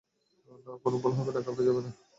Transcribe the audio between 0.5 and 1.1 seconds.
না, কোন